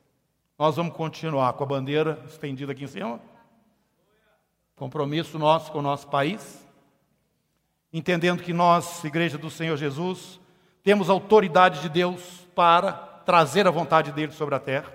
[0.57, 3.30] nós vamos continuar com a bandeira estendida aqui em cima
[4.81, 6.67] compromisso nosso com o nosso país,
[7.93, 10.39] entendendo que nós, Igreja do Senhor Jesus,
[10.83, 12.91] temos autoridade de Deus para
[13.23, 14.91] trazer a vontade dele sobre a terra.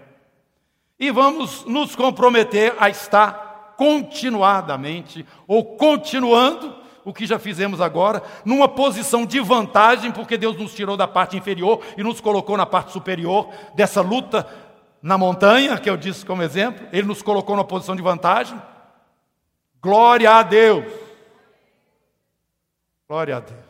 [0.99, 8.67] E vamos nos comprometer a estar continuadamente ou continuando o que já fizemos agora, numa
[8.67, 12.91] posição de vantagem, porque Deus nos tirou da parte inferior e nos colocou na parte
[12.91, 14.49] superior dessa luta
[15.01, 18.61] na montanha, que eu disse como exemplo, Ele nos colocou numa posição de vantagem.
[19.87, 20.93] Glória a Deus.
[23.09, 23.65] Glória a Deus.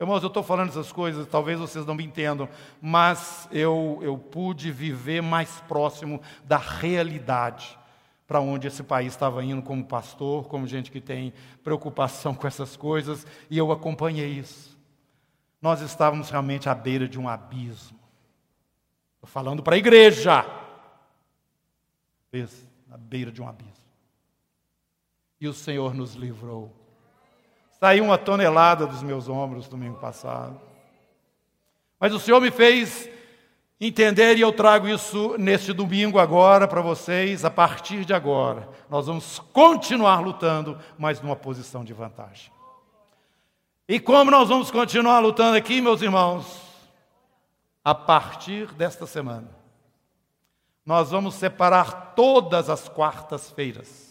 [0.00, 2.48] Irmãos, eu estou falando essas coisas, talvez vocês não me entendam,
[2.80, 7.78] mas eu, eu pude viver mais próximo da realidade
[8.26, 12.74] para onde esse país estava indo como pastor, como gente que tem preocupação com essas
[12.74, 14.78] coisas, e eu acompanhei isso.
[15.60, 18.00] Nós estávamos realmente à beira de um abismo.
[19.16, 20.42] Estou falando para a igreja.
[22.32, 23.86] Isso na beira de um abismo.
[25.40, 26.74] E o Senhor nos livrou.
[27.78, 30.60] Saiu uma tonelada dos meus ombros domingo passado.
[32.00, 33.08] Mas o Senhor me fez
[33.80, 37.44] entender e eu trago isso neste domingo agora para vocês.
[37.44, 42.52] A partir de agora, nós vamos continuar lutando, mas numa posição de vantagem.
[43.88, 46.60] E como nós vamos continuar lutando aqui, meus irmãos?
[47.82, 49.59] A partir desta semana,
[50.84, 54.10] nós vamos separar todas as quartas-feiras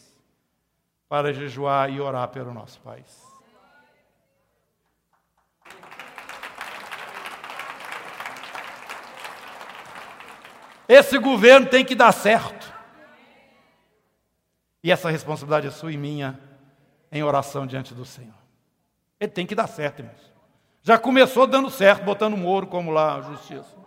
[1.08, 3.28] para jejuar e orar pelo nosso país.
[10.88, 12.74] Esse governo tem que dar certo.
[14.84, 16.40] E essa responsabilidade é sua e minha
[17.12, 18.34] em oração diante do Senhor.
[19.20, 20.34] Ele tem que dar certo, irmãos.
[20.82, 23.78] Já começou dando certo, botando Moro como lá a justiça.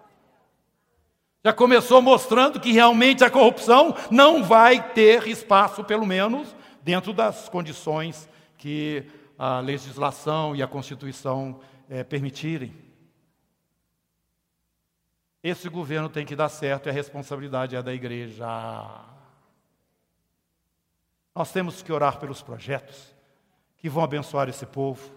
[1.45, 7.49] Já começou mostrando que realmente a corrupção não vai ter espaço, pelo menos, dentro das
[7.49, 9.05] condições que
[9.37, 12.73] a legislação e a Constituição é, permitirem.
[15.43, 18.47] Esse governo tem que dar certo e a responsabilidade é da igreja.
[21.35, 23.13] Nós temos que orar pelos projetos
[23.79, 25.11] que vão abençoar esse povo.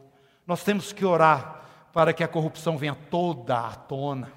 [0.48, 4.34] Nós temos que orar para que a corrupção venha toda à tona.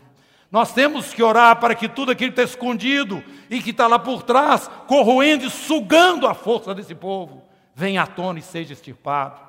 [0.51, 3.99] Nós temos que orar para que tudo aquilo que está escondido e que está lá
[3.99, 9.41] por trás, corroendo e sugando a força desse povo, venha à tona e seja extirpado.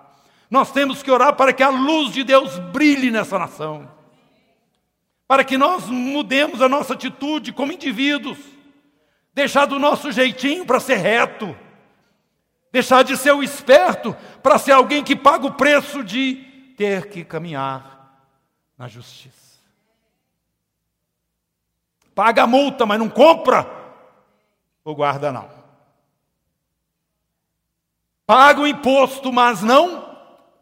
[0.50, 3.90] Nós temos que orar para que a luz de Deus brilhe nessa nação,
[5.28, 8.38] para que nós mudemos a nossa atitude como indivíduos,
[9.34, 11.56] deixar do nosso jeitinho para ser reto,
[12.74, 16.36] deixar de ser o esperto para ser alguém que paga o preço de
[16.76, 18.26] ter que caminhar
[18.78, 19.49] na justiça.
[22.19, 23.65] Paga a multa, mas não compra
[24.84, 25.49] o guarda não.
[28.25, 30.19] Paga o imposto, mas não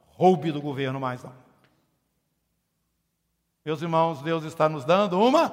[0.09, 1.33] roube do governo mais não.
[3.65, 5.51] Meus irmãos, Deus está nos dando uma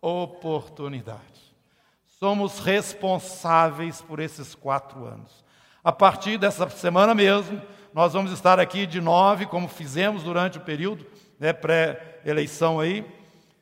[0.00, 1.20] oportunidade.
[2.18, 5.44] Somos responsáveis por esses quatro anos.
[5.84, 7.60] A partir dessa semana mesmo,
[7.92, 11.04] nós vamos estar aqui de nove, como fizemos durante o período
[11.38, 13.04] né, pré-eleição aí,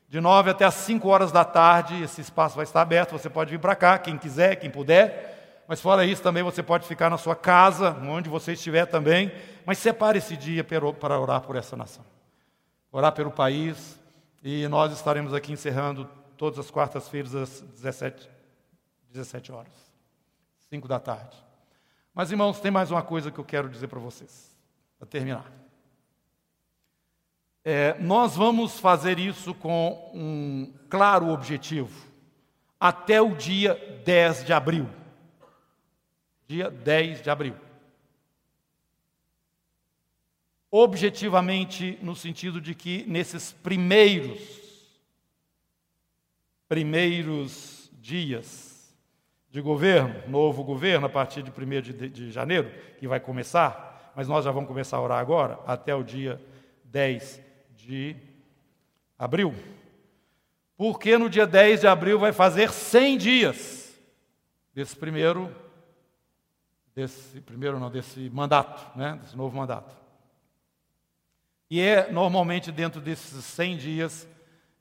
[0.09, 2.03] de nove até as cinco horas da tarde.
[2.03, 3.13] Esse espaço vai estar aberto.
[3.13, 5.65] Você pode vir para cá, quem quiser, quem puder.
[5.69, 9.33] Mas fora isso, também você pode ficar na sua casa, onde você estiver também.
[9.65, 12.05] Mas separe esse dia para orar por essa nação,
[12.93, 13.99] orar pelo país.
[14.43, 18.31] E nós estaremos aqui encerrando todas as quartas-feiras às 17,
[19.11, 19.73] 17 horas,
[20.71, 21.37] 5 da tarde.
[22.15, 24.57] Mas, irmãos, tem mais uma coisa que eu quero dizer para vocês,
[24.99, 25.66] para terminar.
[27.69, 32.07] É, nós vamos fazer isso com um claro objetivo,
[32.79, 33.75] até o dia
[34.05, 34.89] 10 de abril.
[36.47, 37.57] Dia 10 de abril.
[40.71, 44.41] Objetivamente, no sentido de que nesses primeiros,
[46.69, 48.97] primeiros dias
[49.51, 54.29] de governo, novo governo, a partir de 1 de, de janeiro, que vai começar, mas
[54.29, 56.41] nós já vamos começar a orar agora, até o dia
[56.85, 57.46] 10
[57.87, 58.17] de
[59.19, 59.55] abril.
[60.77, 63.99] Porque no dia 10 de abril vai fazer 100 dias
[64.75, 65.55] desse primeiro,
[66.95, 69.97] desse primeiro não, desse mandato, né, desse novo mandato.
[71.71, 74.29] E é normalmente dentro desses 100 dias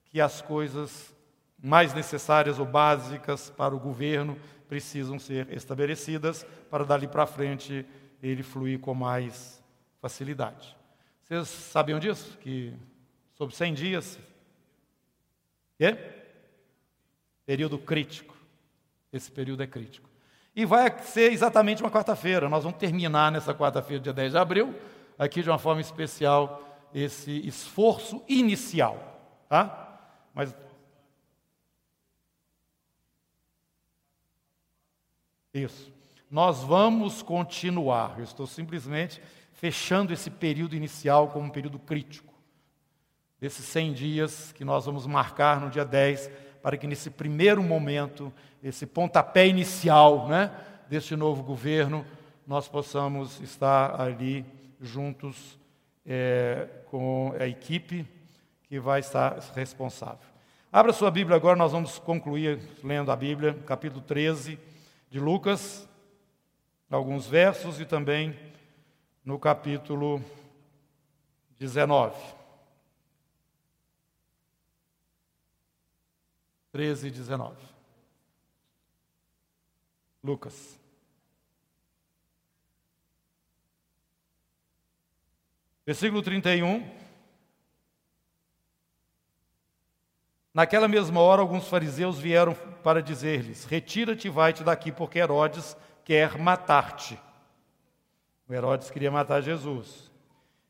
[0.06, 1.14] que as coisas
[1.62, 4.38] mais necessárias ou básicas para o governo
[4.68, 7.86] precisam ser estabelecidas para dali para frente
[8.22, 9.64] ele fluir com mais
[10.02, 10.76] facilidade.
[11.24, 12.38] Vocês sabiam disso?
[12.40, 12.74] Que
[13.36, 14.20] sobre 100 dias.
[15.78, 15.98] Quê?
[17.46, 18.36] Período crítico.
[19.12, 20.10] Esse período é crítico.
[20.56, 22.50] E vai ser exatamente uma quarta-feira.
[22.50, 24.74] Nós vamos terminar nessa quarta-feira, dia 10 de abril,
[25.20, 28.98] aqui de uma forma especial, esse esforço inicial.
[29.50, 30.00] Tá?
[30.34, 30.56] Mas.
[35.54, 35.94] Isso.
[36.32, 38.18] Nós vamos continuar.
[38.18, 39.22] Eu estou simplesmente
[39.54, 42.35] fechando esse período inicial como um período crítico
[43.46, 46.32] desses 100 dias que nós vamos marcar no dia 10,
[46.64, 50.50] para que nesse primeiro momento, esse pontapé inicial né,
[50.90, 52.04] deste novo governo,
[52.48, 54.44] nós possamos estar ali
[54.82, 55.60] juntos
[56.04, 58.08] é, com a equipe
[58.64, 60.28] que vai estar responsável.
[60.72, 64.58] Abra sua Bíblia agora, nós vamos concluir lendo a Bíblia, capítulo 13
[65.08, 65.88] de Lucas,
[66.90, 68.36] alguns versos e também
[69.24, 70.20] no capítulo
[71.60, 72.45] 19.
[76.76, 77.56] 13 e 19.
[80.22, 80.78] Lucas.
[85.86, 86.86] Versículo 31.
[90.54, 92.54] Naquela mesma hora, alguns fariseus vieram
[92.84, 97.18] para dizer-lhes: Retira-te e vai-te daqui, porque Herodes quer matar-te.
[98.50, 100.05] O Herodes queria matar Jesus.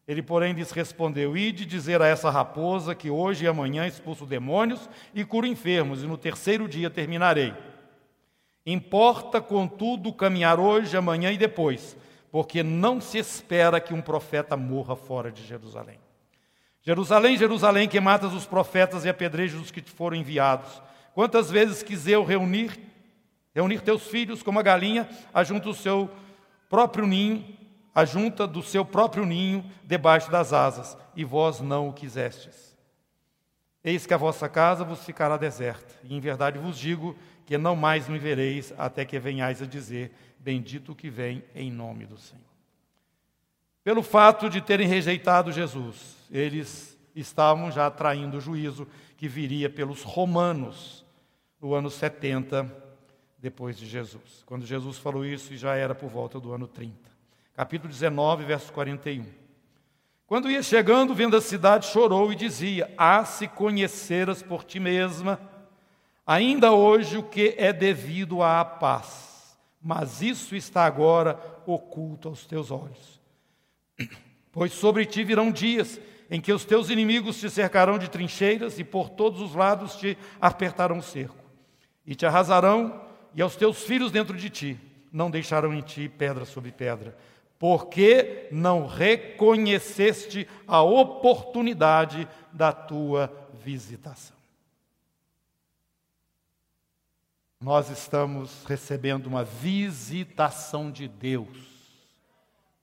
[0.08, 4.90] Ele, porém, lhes respondeu: Ide dizer a essa raposa que hoje e amanhã expulso demônios
[5.14, 7.54] e curo enfermos, e no terceiro dia terminarei.
[8.66, 11.98] Importa, contudo, caminhar hoje, amanhã e depois,
[12.32, 16.00] porque não se espera que um profeta morra fora de Jerusalém.
[16.82, 20.82] Jerusalém, Jerusalém, que matas os profetas e apedrejas os que te foram enviados.
[21.16, 22.78] Quantas vezes quis eu reunir,
[23.56, 26.10] reunir teus filhos como a galinha ajunta o seu
[26.70, 27.44] próprio ninho,
[27.96, 32.76] a junta do seu próprio ninho debaixo das asas, e vós não o quisestes.
[33.82, 37.16] Eis que a vossa casa vos ficará deserta, e em verdade vos digo
[37.46, 41.72] que não mais me vereis até que venhais a dizer: Bendito o que vem em
[41.72, 42.44] nome do Senhor.
[43.82, 50.02] Pelo fato de terem rejeitado Jesus, eles estavam já traindo o juízo que viria pelos
[50.02, 51.06] romanos
[51.62, 52.84] no ano 70
[53.38, 54.44] depois de Jesus.
[54.46, 57.15] Quando Jesus falou isso, já era por volta do ano 30.
[57.56, 59.26] Capítulo 19, verso 41.
[60.28, 65.40] Quando ia chegando, vendo a cidade, chorou e dizia: Ah, se conheceras por ti mesma,
[66.28, 72.72] ainda hoje o que é devido à paz, mas isso está agora oculto aos teus
[72.72, 73.22] olhos.
[74.52, 76.00] Pois sobre ti virão dias
[76.30, 80.18] em que os teus inimigos te cercarão de trincheiras e por todos os lados te
[80.42, 81.46] apertarão cerco,
[82.06, 83.02] e te arrasarão,
[83.34, 84.80] e aos teus filhos dentro de ti,
[85.10, 87.16] não deixarão em ti pedra sobre pedra
[87.58, 93.32] porque não reconheceste a oportunidade da tua
[93.64, 94.36] visitação.
[97.62, 101.48] Nós estamos recebendo uma visitação de Deus.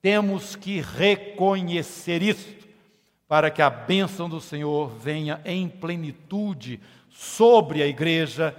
[0.00, 2.66] Temos que reconhecer isto
[3.28, 8.56] para que a bênção do Senhor venha em plenitude sobre a igreja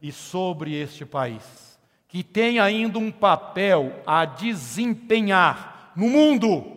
[0.00, 1.65] e sobre este país
[2.08, 6.76] que tem ainda um papel a desempenhar no mundo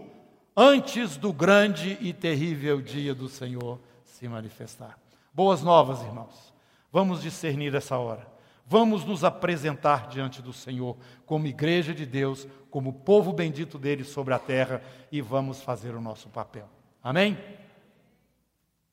[0.56, 4.98] antes do grande e terrível dia do Senhor se manifestar.
[5.34, 6.54] Boas novas, irmãos.
[6.92, 8.28] Vamos discernir essa hora.
[8.66, 14.34] Vamos nos apresentar diante do Senhor como igreja de Deus, como povo bendito dele sobre
[14.34, 16.68] a terra e vamos fazer o nosso papel.
[17.02, 17.36] Amém?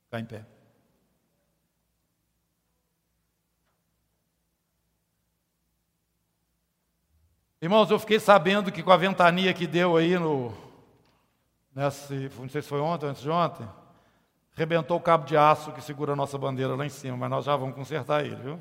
[0.04, 0.55] Ficar em pé.
[7.60, 10.52] Irmãos, eu fiquei sabendo que com a ventania que deu aí no.
[11.74, 13.66] Nesse, não sei se foi ontem ou antes de ontem,
[14.52, 17.46] rebentou o cabo de aço que segura a nossa bandeira lá em cima, mas nós
[17.46, 18.60] já vamos consertar ele, viu?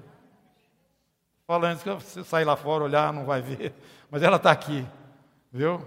[1.46, 3.74] Falando que você sair lá fora, olhar, não vai ver,
[4.10, 4.86] mas ela está aqui,
[5.52, 5.86] viu?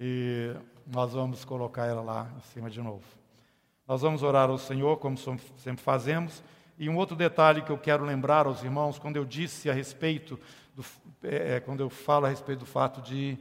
[0.00, 0.56] E
[0.88, 3.04] nós vamos colocar ela lá em cima de novo.
[3.86, 6.42] Nós vamos orar ao Senhor, como sempre fazemos.
[6.76, 10.36] E um outro detalhe que eu quero lembrar aos irmãos, quando eu disse a respeito
[10.74, 10.84] do,
[11.22, 13.38] é, é, quando eu falo a respeito do fato de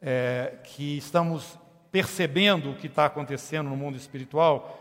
[0.00, 1.58] é, que estamos
[1.90, 4.78] percebendo o que está acontecendo no mundo espiritual,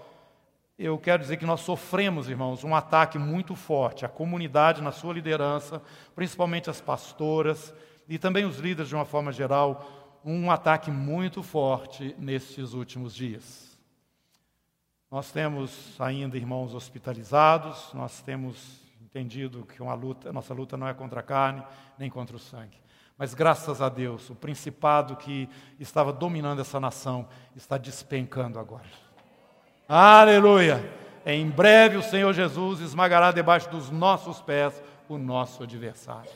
[0.77, 4.05] eu quero dizer que nós sofremos, irmãos, um ataque muito forte.
[4.05, 5.81] A comunidade, na sua liderança,
[6.15, 7.73] principalmente as pastoras
[8.07, 13.77] e também os líderes de uma forma geral, um ataque muito forte nestes últimos dias.
[15.11, 20.93] Nós temos ainda irmãos hospitalizados, nós temos entendido que uma luta, nossa luta não é
[20.93, 21.63] contra a carne
[21.97, 22.77] nem contra o sangue.
[23.17, 25.49] Mas graças a Deus, o principado que
[25.79, 28.85] estava dominando essa nação está despencando agora.
[29.87, 30.93] Aleluia!
[31.25, 36.31] Em breve o Senhor Jesus esmagará debaixo dos nossos pés o nosso adversário.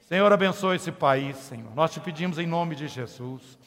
[0.00, 1.74] Senhor, abençoe esse país, Senhor.
[1.74, 3.58] Nós te pedimos em nome de Jesus.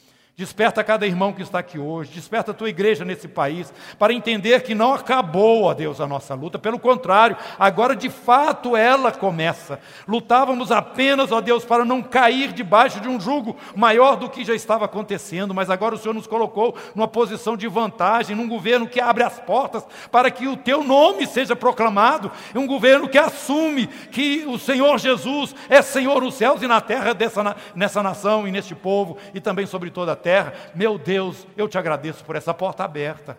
[0.42, 4.60] Desperta cada irmão que está aqui hoje, desperta a tua igreja nesse país, para entender
[4.62, 9.78] que não acabou, ó Deus, a nossa luta, pelo contrário, agora de fato ela começa.
[10.06, 14.52] Lutávamos apenas, ó Deus, para não cair debaixo de um jugo maior do que já
[14.52, 19.00] estava acontecendo, mas agora o Senhor nos colocou numa posição de vantagem, num governo que
[19.00, 24.44] abre as portas para que o teu nome seja proclamado, um governo que assume que
[24.48, 28.74] o Senhor Jesus é Senhor nos céus e na terra dessa, nessa nação e neste
[28.74, 30.31] povo e também sobre toda a terra.
[30.74, 33.38] Meu Deus, eu te agradeço por essa porta aberta.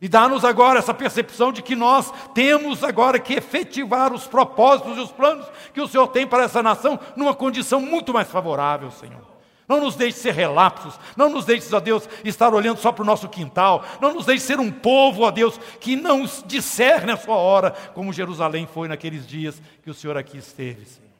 [0.00, 5.00] E dá-nos agora essa percepção de que nós temos agora que efetivar os propósitos e
[5.00, 9.34] os planos que o Senhor tem para essa nação numa condição muito mais favorável, Senhor.
[9.66, 13.06] Não nos deixe ser relapsos, não nos deixe, ó Deus, estar olhando só para o
[13.06, 17.36] nosso quintal, não nos deixe ser um povo, ó Deus, que não discerne a sua
[17.36, 21.10] hora, como Jerusalém foi naqueles dias que o Senhor aqui esteve, Senhor.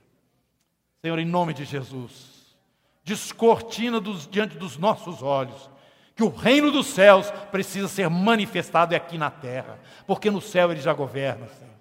[1.01, 2.44] Senhor, em nome de Jesus,
[3.05, 5.71] descortina dos, diante dos nossos olhos
[6.15, 10.81] que o reino dos céus precisa ser manifestado aqui na terra, porque no céu ele
[10.81, 11.75] já governa, Senhor.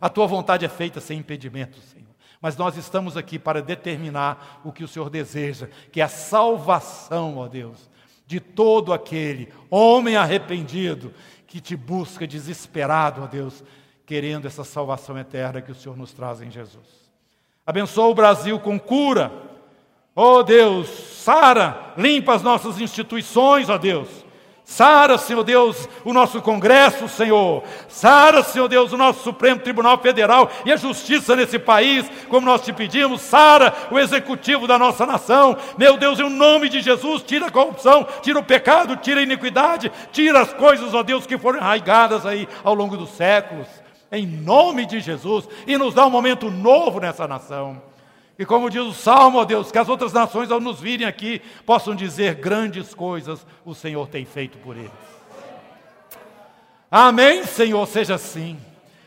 [0.00, 2.06] A tua vontade é feita sem impedimento, Senhor.
[2.40, 7.38] Mas nós estamos aqui para determinar o que o Senhor deseja, que é a salvação,
[7.38, 7.90] ó Deus,
[8.26, 11.12] de todo aquele homem arrependido
[11.46, 13.64] que te busca desesperado, ó Deus,
[14.06, 17.12] querendo essa salvação eterna que o Senhor nos traz em Jesus.
[17.66, 19.32] Abençoa o Brasil com cura
[20.16, 24.24] Oh Deus, sara, limpa as nossas instituições, ó Deus.
[24.66, 27.62] Sara, Senhor Deus, o nosso Congresso, Senhor.
[27.86, 32.62] Sara, Senhor Deus, o nosso Supremo Tribunal Federal e a justiça nesse país, como nós
[32.62, 33.20] te pedimos.
[33.20, 35.56] Sara, o executivo da nossa nação.
[35.76, 39.92] Meu Deus, em nome de Jesus, tira a corrupção, tira o pecado, tira a iniquidade,
[40.10, 43.66] tira as coisas, ó Deus, que foram arraigadas aí ao longo dos séculos.
[44.10, 47.82] em nome de Jesus, e nos dá um momento novo nessa nação.
[48.38, 51.40] E como diz o Salmo, ó Deus, que as outras nações, ao nos virem aqui,
[51.64, 54.90] possam dizer grandes coisas o Senhor tem feito por eles.
[56.90, 58.58] Amém, Senhor, seja assim.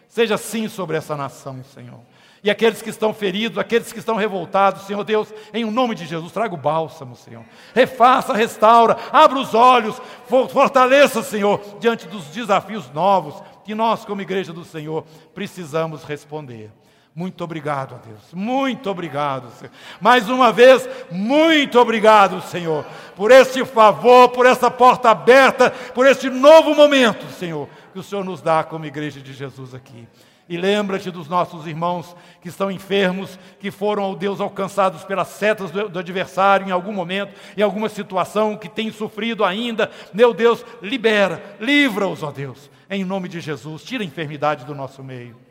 [0.08, 2.00] Seja assim sobre essa nação, Senhor.
[2.44, 6.06] E aqueles que estão feridos, aqueles que estão revoltados, Senhor Deus, em o nome de
[6.06, 7.44] Jesus, traga o bálsamo, Senhor.
[7.74, 10.02] Refaça, restaura, abra os olhos,
[10.50, 15.04] fortaleça, Senhor, diante dos desafios novos que nós, como igreja do Senhor,
[15.34, 16.72] precisamos responder.
[17.18, 19.72] Muito obrigado Deus, muito obrigado, Senhor.
[20.00, 26.30] Mais uma vez, muito obrigado, Senhor, por este favor, por essa porta aberta, por este
[26.30, 30.08] novo momento, Senhor, que o Senhor nos dá como igreja de Jesus aqui.
[30.48, 35.72] E lembra-te dos nossos irmãos que estão enfermos, que foram, ó Deus, alcançados pelas setas
[35.72, 39.90] do, do, adversário em algum momento, em alguma situação, que têm sofrido ainda.
[40.14, 43.82] Meu Deus, libera, livra-os, ó Deus, em nome de Jesus.
[43.82, 45.47] Tira a enfermidade do nosso meio.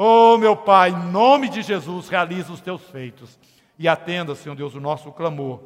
[0.00, 3.36] Oh, meu Pai, em nome de Jesus, realiza os teus feitos.
[3.76, 5.60] E atenda, Senhor Deus, o nosso clamor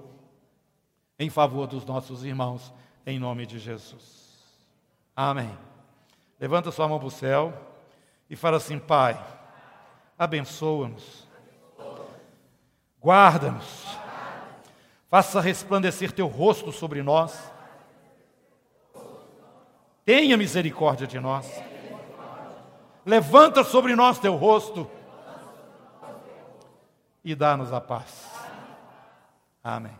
[1.19, 2.73] em favor dos nossos irmãos,
[3.07, 4.43] em nome de Jesus.
[5.15, 5.57] Amém.
[6.41, 7.53] Levanta sua mão para o céu
[8.29, 9.23] e fala assim: Pai,
[10.19, 11.29] abençoa-nos,
[13.01, 13.87] guarda-nos,
[15.09, 17.53] faça resplandecer teu rosto sobre nós,
[20.05, 21.47] tenha misericórdia de nós,
[23.05, 24.91] levanta sobre nós teu rosto
[27.25, 28.31] e dá-nos a paz.
[29.63, 29.97] Amém.